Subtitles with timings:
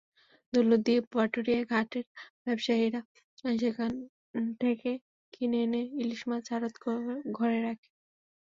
[0.53, 2.05] দৌলতদিয়া-পাটুরিয়া ঘাটের
[2.45, 3.01] ব্যবসায়ীরা
[3.55, 3.91] সেখান
[4.61, 4.89] থেকে
[5.33, 6.75] কিনে এনে ইলিশ মাছ আড়ত
[7.37, 7.89] ঘরে রাখে।